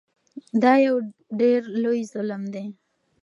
دا 0.61 0.73
یو 0.85 0.95
ډیر 1.39 1.59
لوی 1.83 1.99
ظلم 2.13 2.43
و. 2.53 2.55